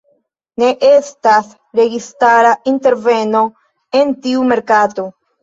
Ne 0.61 0.69
estas 0.91 1.51
registara 1.81 2.55
interveno 2.73 3.43
en 4.01 4.17
tiu 4.27 4.49
merkato. 4.55 5.09